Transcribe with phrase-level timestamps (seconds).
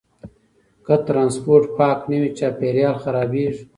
[0.85, 3.63] که ټرانسپورټ پاک نه وي، چاپیریال خرابېږي.